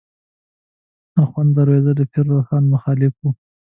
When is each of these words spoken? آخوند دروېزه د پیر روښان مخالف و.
آخوند 1.23 1.51
دروېزه 1.55 1.91
د 1.95 2.01
پیر 2.11 2.25
روښان 2.31 2.63
مخالف 2.73 3.13
و. 3.21 3.23